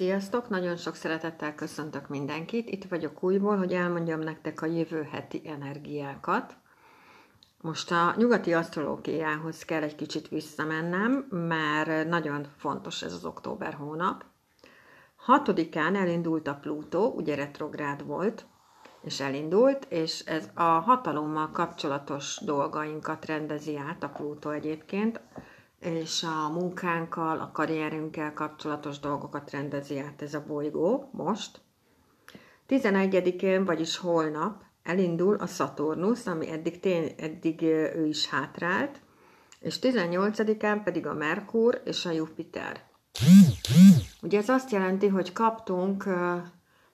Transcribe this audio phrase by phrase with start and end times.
[0.00, 0.48] Sziasztok!
[0.48, 2.68] Nagyon sok szeretettel köszöntök mindenkit.
[2.68, 6.56] Itt vagyok újból, hogy elmondjam nektek a jövő heti energiákat.
[7.60, 14.24] Most a nyugati asztrológiához kell egy kicsit visszamennem, mert nagyon fontos ez az október hónap.
[15.16, 18.46] Hatodikán elindult a Plutó, ugye retrográd volt,
[19.02, 25.20] és elindult, és ez a hatalommal kapcsolatos dolgainkat rendezi át a Plutó egyébként,
[25.80, 31.60] és a munkánkkal, a karrierünkkel kapcsolatos dolgokat rendezi át ez a bolygó most.
[32.68, 39.00] 11-én, vagyis holnap elindul a Saturnus, ami eddig, tén, eddig ő is hátrált,
[39.60, 42.88] és 18-án pedig a Merkur és a Jupiter.
[44.22, 46.04] Ugye ez azt jelenti, hogy kaptunk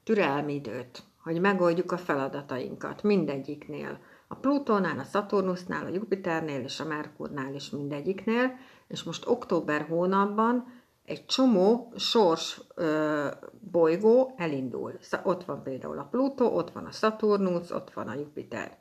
[0.05, 3.99] türelmi időt, hogy megoldjuk a feladatainkat mindegyiknél.
[4.29, 8.59] A Plutónál, a Saturnusnál, a Jupiternél és a Merkurnál is mindegyiknél,
[8.89, 13.27] és most október hónapban egy csomó sors ö,
[13.71, 14.99] bolygó elindul.
[15.23, 18.79] Ott van például a Plutó, ott van a Saturnus, ott van a Jupiter.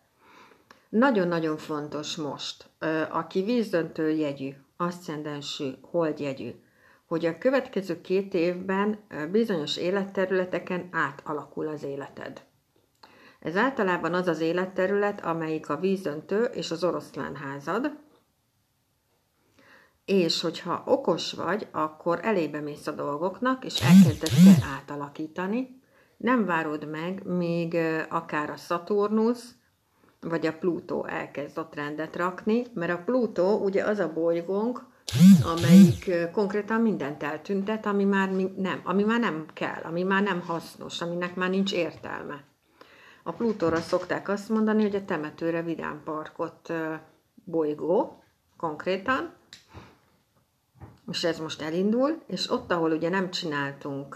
[0.89, 6.51] Nagyon-nagyon fontos most, ö, aki vízdöntő jegyű, aszcendensű, holdjegyű,
[7.05, 8.99] hogy a következő két évben
[9.31, 12.44] bizonyos életterületeken átalakul az életed.
[13.39, 17.91] Ez általában az az életterület, amelyik a vízöntő és az oroszlán házad,
[20.05, 25.81] és hogyha okos vagy, akkor elébe mész a dolgoknak, és elkezded te átalakítani.
[26.17, 27.77] Nem várod meg, míg
[28.09, 29.39] akár a Saturnus,
[30.21, 34.85] vagy a Plutó elkezd ott rendet rakni, mert a Plutó ugye az a bolygónk,
[35.43, 41.01] amelyik konkrétan mindent eltüntet, ami már nem, ami már nem kell, ami már nem hasznos,
[41.01, 42.43] aminek már nincs értelme.
[43.23, 46.73] A Plutóra szokták azt mondani, hogy a temetőre vidám parkot
[47.43, 48.23] bolygó,
[48.57, 49.33] konkrétan,
[51.11, 54.15] és ez most elindul, és ott, ahol ugye nem csináltunk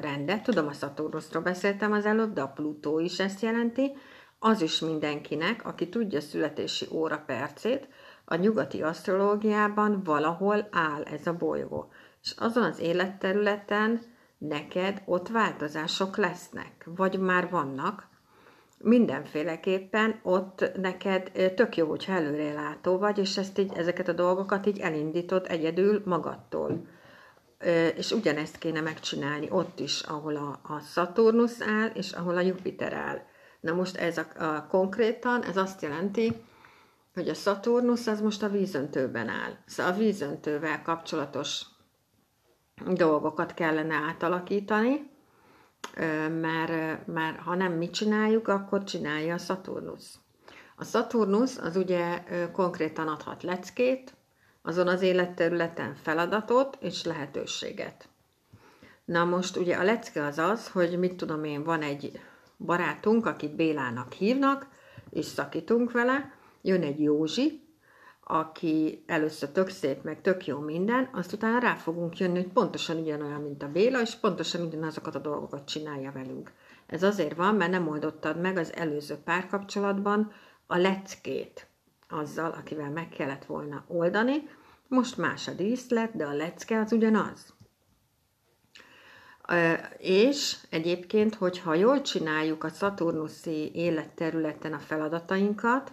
[0.00, 3.92] rendet, tudom, a Saturnusról beszéltem az előbb, de a Plutó is ezt jelenti,
[4.38, 7.88] az is mindenkinek, aki tudja születési óra percét,
[8.24, 11.92] a nyugati asztrológiában valahol áll ez a bolygó.
[12.22, 14.00] És azon az életterületen
[14.38, 18.08] neked ott változások lesznek, vagy már vannak,
[18.82, 24.78] mindenféleképpen ott neked tök jó, hogyha előrelátó vagy, és ezt így, ezeket a dolgokat így
[24.78, 26.86] elindítod egyedül magadtól.
[27.96, 32.92] És ugyanezt kéne megcsinálni ott is, ahol a, a Saturnus áll, és ahol a Jupiter
[32.92, 33.22] áll.
[33.60, 36.32] Na most ez a, a konkrétan, ez azt jelenti,
[37.14, 39.52] hogy a Saturnus az most a vízöntőben áll.
[39.66, 41.62] Szóval a vízöntővel kapcsolatos
[42.86, 45.10] dolgokat kellene átalakítani,
[46.40, 50.04] mert, mert ha nem mi csináljuk, akkor csinálja a Saturnus.
[50.76, 54.14] A Saturnus az ugye konkrétan adhat leckét,
[54.62, 58.08] azon az életterületen feladatot és lehetőséget.
[59.04, 62.20] Na most ugye a lecke az az, hogy mit tudom én, van egy
[62.58, 64.66] barátunk, akit Bélának hívnak,
[65.10, 67.69] és szakítunk vele, jön egy Józsi,
[68.30, 72.96] aki először tök szép, meg tök jó minden, azt utána rá fogunk jönni, hogy pontosan
[72.96, 76.52] ugyanolyan, mint a Béla, és pontosan ugyanazokat a dolgokat csinálja velünk.
[76.86, 80.32] Ez azért van, mert nem oldottad meg az előző párkapcsolatban
[80.66, 81.66] a leckét
[82.08, 84.48] azzal, akivel meg kellett volna oldani.
[84.88, 87.54] Most más a díszlet, de a lecke az ugyanaz.
[89.98, 95.92] És egyébként, hogyha jól csináljuk a Saturnuszi életterületen a feladatainkat,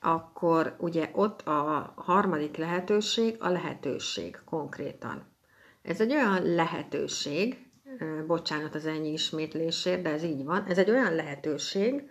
[0.00, 5.24] akkor ugye ott a harmadik lehetőség a lehetőség konkrétan.
[5.82, 7.70] Ez egy olyan lehetőség,
[8.26, 12.10] bocsánat az ennyi ismétlésért, de ez így van, ez egy olyan lehetőség,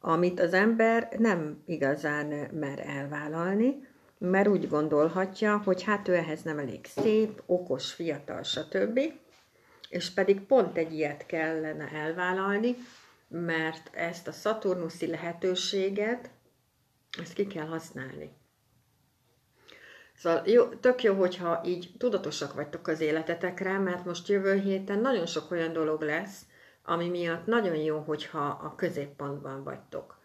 [0.00, 6.58] amit az ember nem igazán mer elvállalni, mert úgy gondolhatja, hogy hát ő ehhez nem
[6.58, 9.00] elég szép, okos, fiatal, stb.
[9.88, 12.76] És pedig pont egy ilyet kellene elvállalni,
[13.28, 16.30] mert ezt a szaturnuszi lehetőséget
[17.18, 18.30] ezt ki kell használni.
[20.14, 25.26] Szóval jó, tök jó, hogyha így tudatosak vagytok az életetekre, mert most jövő héten nagyon
[25.26, 26.46] sok olyan dolog lesz,
[26.84, 30.18] ami miatt nagyon jó, hogyha a középpontban vagytok.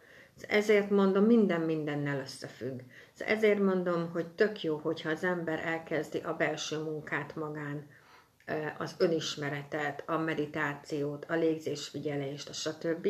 [0.48, 2.80] Ezért mondom, minden mindennel összefügg.
[3.18, 7.88] Ezért mondom, hogy tök jó, hogyha az ember elkezdi a belső munkát magán,
[8.78, 13.08] az önismeretet, a meditációt, a légzésfigyelést, a stb.,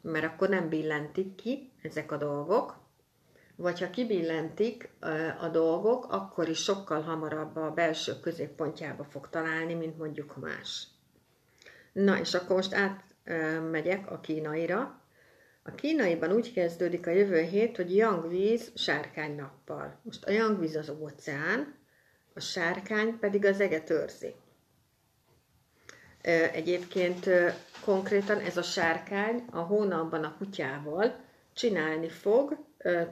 [0.00, 2.81] mert akkor nem billentik ki ezek a dolgok,
[3.56, 4.88] vagy ha kibillentik
[5.40, 10.86] a dolgok, akkor is sokkal hamarabb a belső középpontjába fog találni, mint mondjuk más.
[11.92, 15.00] Na, és akkor most átmegyek a kínaira.
[15.62, 19.98] A kínaiban úgy kezdődik a jövő hét, hogy Yangvíz sárkány nappal.
[20.02, 21.74] Most a Yangvíz az óceán,
[22.34, 24.34] a sárkány pedig az eget őrzi.
[26.52, 27.30] Egyébként
[27.84, 31.20] konkrétan ez a sárkány a hónapban a kutyával
[31.52, 32.56] csinálni fog,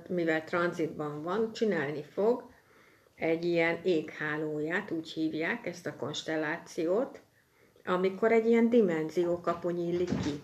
[0.09, 2.45] mivel tranzitban van, csinálni fog
[3.15, 7.21] egy ilyen éghálóját, úgy hívják ezt a konstellációt,
[7.85, 10.43] amikor egy ilyen dimenziókapu nyílik ki.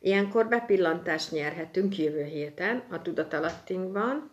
[0.00, 4.30] Ilyenkor bepillantást nyerhetünk jövő héten a tudatalattinkban,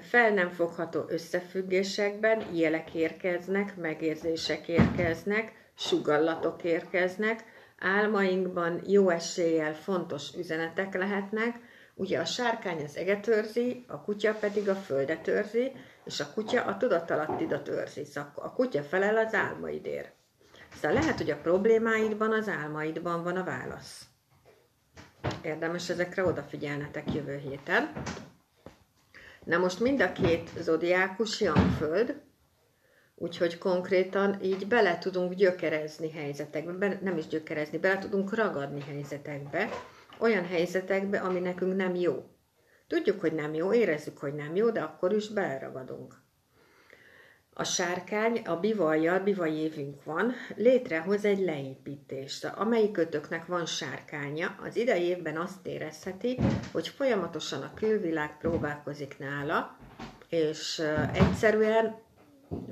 [0.00, 7.44] fel nem fogható összefüggésekben jelek érkeznek, megérzések érkeznek, sugallatok érkeznek,
[7.78, 11.60] álmainkban jó eséllyel fontos üzenetek lehetnek,
[12.02, 15.72] ugye a sárkány az eget őrzi, a kutya pedig a földet őrzi,
[16.04, 20.12] és a kutya a tudatalattidat őrzi, szóval a kutya felel az álmaidért.
[20.74, 24.06] Szóval lehet, hogy a problémáidban, az álmaidban van a válasz.
[25.42, 27.92] Érdemes ezekre odafigyelnetek jövő héten.
[29.44, 32.20] Na most mind a két zodiákus jön föld,
[33.14, 39.68] úgyhogy konkrétan így bele tudunk gyökerezni helyzetekbe, be, nem is gyökerezni, bele tudunk ragadni helyzetekbe,
[40.22, 42.24] olyan helyzetekbe, ami nekünk nem jó.
[42.86, 46.20] Tudjuk, hogy nem jó, érezzük, hogy nem jó, de akkor is beleragadunk.
[47.54, 52.44] A sárkány, a bivajjal, bivaj évünk van, létrehoz egy leépítést.
[52.44, 56.38] Amelyik kötöknek van sárkánya, az idei évben azt érezheti,
[56.72, 59.76] hogy folyamatosan a külvilág próbálkozik nála,
[60.28, 60.82] és
[61.12, 61.98] egyszerűen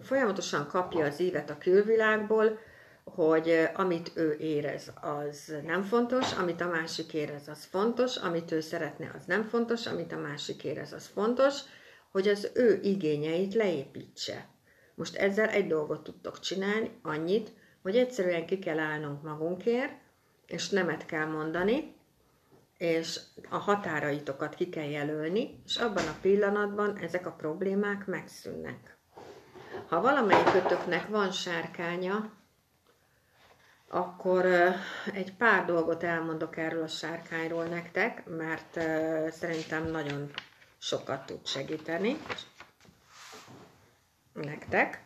[0.02, 2.58] folyamatosan kapja az évet a külvilágból,
[3.04, 8.60] hogy amit ő érez, az nem fontos, amit a másik érez, az fontos, amit ő
[8.60, 11.60] szeretne, az nem fontos, amit a másik érez, az fontos,
[12.10, 14.48] hogy az ő igényeit leépítse.
[14.94, 17.52] Most ezzel egy dolgot tudtok csinálni, annyit,
[17.82, 19.92] hogy egyszerűen ki kell állnunk magunkért,
[20.46, 21.94] és nemet kell mondani,
[22.78, 23.20] és
[23.50, 28.98] a határaitokat ki kell jelölni, és abban a pillanatban ezek a problémák megszűnnek.
[29.88, 32.32] Ha valamelyik kötöknek van sárkánya,
[33.92, 34.46] akkor
[35.12, 38.80] egy pár dolgot elmondok erről a sárkányról nektek, mert
[39.32, 40.30] szerintem nagyon
[40.78, 42.16] sokat tud segíteni
[44.32, 45.02] nektek.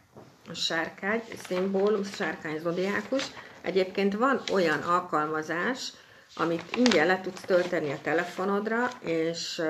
[0.50, 3.24] A sárkány, szimbólus, sárkány zodiákus.
[3.62, 5.92] Egyébként van olyan alkalmazás,
[6.36, 9.62] amit ingyen le tudsz tölteni a telefonodra, és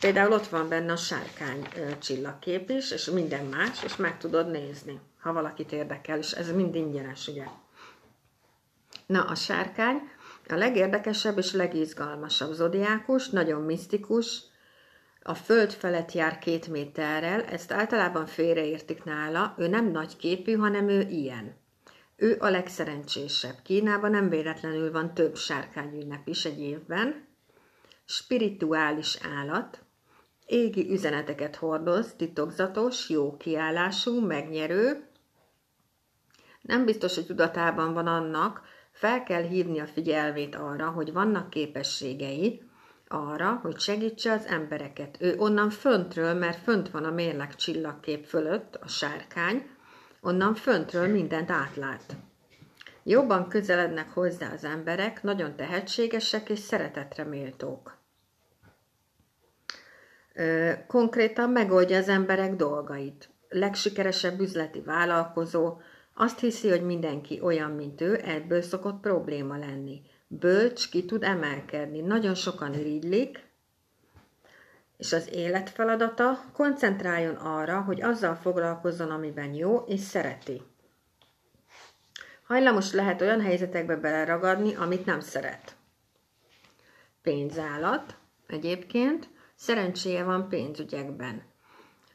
[0.00, 1.68] például ott van benne a sárkány
[1.98, 6.74] csillagkép is, és minden más, és meg tudod nézni, ha valakit érdekel, és ez mind
[6.74, 7.44] ingyenes, ugye.
[9.06, 10.10] Na, a sárkány
[10.48, 14.42] a legérdekesebb és legizgalmasabb zodiákus, nagyon misztikus,
[15.22, 20.88] a föld felett jár két méterrel, ezt általában félreértik nála, ő nem nagy képű, hanem
[20.88, 21.56] ő ilyen.
[22.16, 23.54] Ő a legszerencsésebb.
[23.62, 27.26] Kínában nem véletlenül van több sárkányünnep is egy évben.
[28.04, 29.84] Spirituális állat,
[30.46, 35.06] égi üzeneteket hordoz, titokzatos, jó kiállású, megnyerő.
[36.60, 38.62] Nem biztos, hogy tudatában van annak,
[38.96, 42.62] fel kell hívni a figyelmét arra, hogy vannak képességei,
[43.08, 45.16] arra, hogy segítse az embereket.
[45.20, 49.70] Ő onnan föntről, mert fönt van a mérleg csillagkép fölött, a sárkány,
[50.20, 52.16] onnan föntről mindent átlát.
[53.02, 57.96] Jobban közelednek hozzá az emberek, nagyon tehetségesek és szeretetre méltók.
[60.86, 63.28] Konkrétan megoldja az emberek dolgait.
[63.48, 65.80] Legsikeresebb üzleti vállalkozó
[66.18, 72.00] azt hiszi, hogy mindenki olyan, mint ő, ebből szokott probléma lenni bölcs ki tud emelkedni.
[72.00, 73.44] Nagyon sokan irigylik,
[74.96, 80.62] és az élet feladata koncentráljon arra, hogy azzal foglalkozzon, amiben jó és szereti.
[82.46, 85.76] Hajlamos lehet olyan helyzetekbe beleragadni, amit nem szeret.
[87.22, 91.42] Pénzállat egyébként szerencséje van pénzügyekben.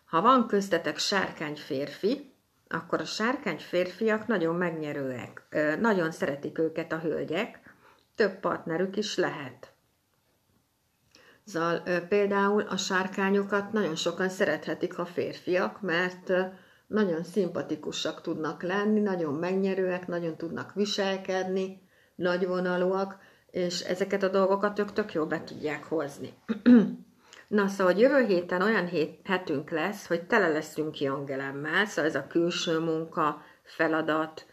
[0.06, 2.31] Ha van köztetek sárkány férfi,
[2.72, 5.44] akkor a sárkány férfiak nagyon megnyerőek,
[5.80, 7.60] nagyon szeretik őket a hölgyek,
[8.16, 9.74] több partnerük is lehet.
[11.46, 16.34] Szóval például a sárkányokat nagyon sokan szerethetik a férfiak, mert
[16.88, 21.82] nagyon szimpatikusak tudnak lenni, nagyon megnyerőek, nagyon tudnak viselkedni,
[22.16, 23.18] nagyvonalúak,
[23.52, 26.34] és ezeket a dolgokat ők tök jól be tudják hozni.
[27.52, 32.28] Na, szóval jövő héten olyan hét, hetünk lesz, hogy tele leszünk kiangelemmel, szóval ez a
[32.28, 34.46] külső munka, feladat,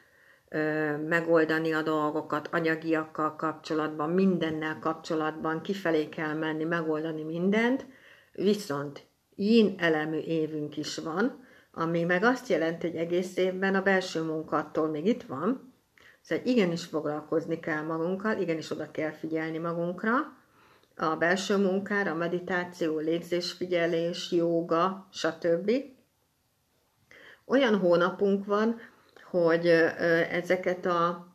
[1.09, 7.87] megoldani a dolgokat anyagiakkal kapcsolatban, mindennel kapcsolatban, kifelé kell menni, megoldani mindent,
[8.33, 14.23] viszont yin elemű évünk is van, ami meg azt jelenti, hogy egész évben a belső
[14.23, 15.75] munkattól még itt van,
[16.21, 20.37] szóval igenis foglalkozni kell magunkkal, igenis oda kell figyelni magunkra,
[20.99, 25.71] a belső munkára, meditáció, légzésfigyelés, jóga, stb.
[27.47, 28.81] Olyan hónapunk van,
[29.31, 29.67] hogy
[30.31, 31.26] ezeket a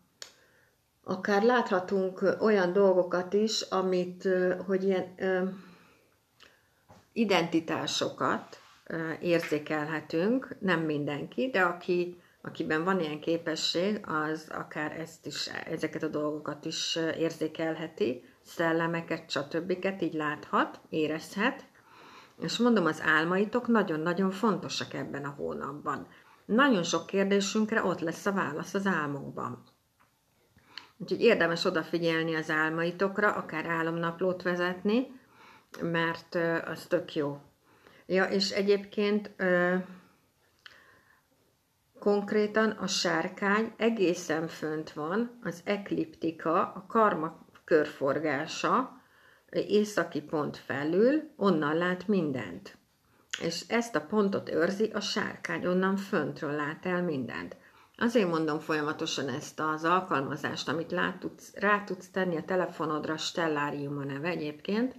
[1.04, 4.28] akár láthatunk olyan dolgokat is, amit,
[4.66, 5.16] hogy ilyen
[7.14, 8.60] identitásokat
[9.20, 16.08] érzékelhetünk, nem mindenki, de aki, akiben van ilyen képesség, az akár ezt is, ezeket a
[16.08, 19.78] dolgokat is érzékelheti, szellemeket, stb.
[20.00, 21.66] így láthat, érezhet.
[22.42, 26.08] És mondom, az álmaitok nagyon-nagyon fontosak ebben a hónapban.
[26.46, 29.64] Nagyon sok kérdésünkre ott lesz a válasz az álmokban.
[30.98, 35.20] Úgyhogy érdemes odafigyelni az álmaitokra, akár álomnaplót vezetni,
[35.82, 37.40] mert az tök jó.
[38.06, 39.32] Ja, és egyébként
[42.04, 49.02] konkrétan a sárkány egészen fönt van, az ekliptika, a karma körforgása,
[49.52, 52.78] északi pont felül, onnan lát mindent.
[53.42, 57.56] És ezt a pontot őrzi a sárkány, onnan föntről lát el mindent.
[57.98, 63.98] Azért mondom folyamatosan ezt az alkalmazást, amit rá tudsz, rá tudsz tenni a telefonodra, Stellárium
[63.98, 64.96] a neve egyébként,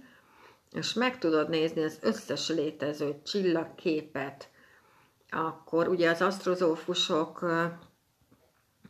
[0.71, 4.49] és meg tudod nézni az összes létező csillagképet,
[5.29, 7.45] akkor ugye az asztrozófusok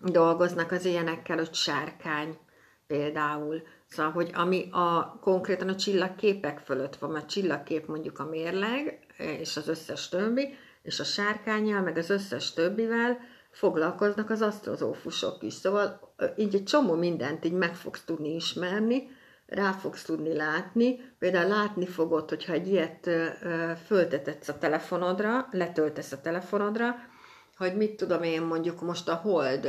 [0.01, 2.37] dolgoznak az ilyenekkel, hogy sárkány
[2.87, 3.61] például.
[3.87, 9.57] Szóval, hogy ami a, konkrétan a csillagképek fölött van, mert csillagkép mondjuk a mérleg, és
[9.57, 13.17] az összes többi, és a sárkányjal, meg az összes többivel
[13.51, 15.53] foglalkoznak az asztrozófusok is.
[15.53, 19.07] Szóval így egy csomó mindent így meg fogsz tudni ismerni,
[19.45, 21.13] rá fogsz tudni látni.
[21.19, 23.09] Például látni fogod, hogyha egy ilyet
[23.85, 26.95] föltetetsz a telefonodra, letöltesz a telefonodra,
[27.57, 29.63] hogy mit tudom én, mondjuk most a hold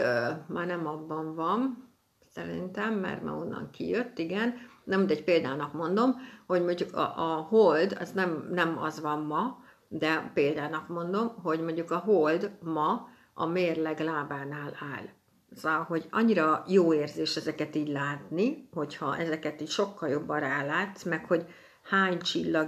[0.46, 1.90] már nem abban van,
[2.34, 4.54] szerintem, mert már onnan kijött, igen,
[4.84, 6.14] nem mindegy példának mondom,
[6.46, 11.60] hogy mondjuk a, a hold, az nem, nem az van ma, de példának mondom, hogy
[11.60, 15.08] mondjuk a hold ma a mérleg lábánál áll.
[15.54, 21.24] Szóval, hogy annyira jó érzés ezeket így látni, hogyha ezeket így sokkal jobban rálátsz, meg
[21.24, 21.46] hogy
[21.82, 22.18] hány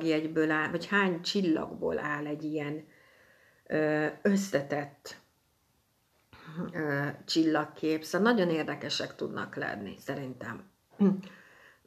[0.02, 2.84] egyből áll, vagy hány csillagból áll egy ilyen
[4.22, 5.20] összetett
[6.72, 8.04] ö, csillagkép.
[8.04, 10.70] Szóval nagyon érdekesek tudnak lenni, szerintem.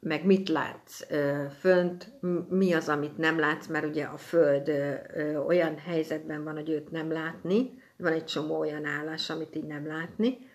[0.00, 2.12] Meg mit látsz ö, fönt,
[2.48, 6.70] mi az, amit nem látsz, mert ugye a Föld ö, ö, olyan helyzetben van, hogy
[6.70, 10.50] őt nem látni, van egy csomó olyan állás, amit így nem látni,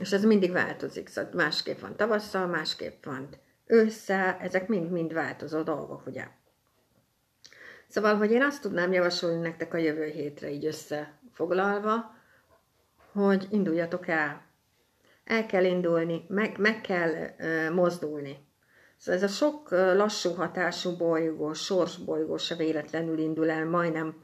[0.00, 3.28] és ez mindig változik, szóval másképp van tavasszal, másképp van
[3.66, 6.28] ősszel, ezek mind-mind változó dolgok, ugye.
[7.88, 12.14] Szóval, hogy én azt tudnám javasolni nektek a jövő hétre így összefoglalva,
[13.12, 14.42] hogy induljatok el.
[15.24, 18.48] El kell indulni, meg, meg kell uh, mozdulni.
[18.96, 24.22] Szóval ez a sok uh, lassú hatású bolygó, sorsbolygó se véletlenül indul el majdnem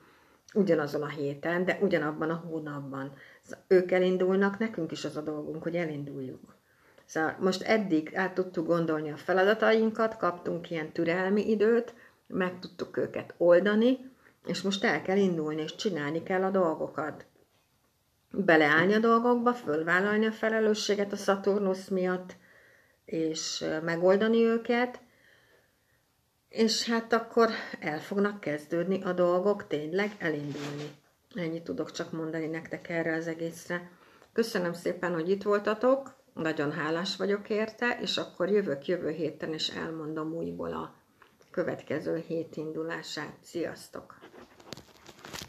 [0.55, 3.13] ugyanazon a héten, de ugyanabban a hónapban.
[3.47, 6.55] Szóval ők elindulnak, nekünk is az a dolgunk, hogy elinduljuk.
[7.05, 11.95] Szóval most eddig át tudtuk gondolni a feladatainkat, kaptunk ilyen türelmi időt,
[12.27, 14.11] meg tudtuk őket oldani,
[14.47, 17.25] és most el kell indulni, és csinálni kell a dolgokat.
[18.31, 22.37] Beleállni a dolgokba, fölvállalni a felelősséget a Szaturnusz miatt,
[23.05, 25.01] és megoldani őket,
[26.49, 27.51] és hát akkor
[27.81, 30.95] el fognak kezdődni a dolgok tényleg elindulni.
[31.37, 33.91] Ennyit tudok csak mondani nektek erre az egészre.
[34.33, 39.69] Köszönöm szépen, hogy itt voltatok, nagyon hálás vagyok érte, és akkor jövök jövő héten, és
[39.69, 40.95] elmondom újból a
[41.51, 43.37] következő hét indulását.
[43.43, 44.26] Sziasztok!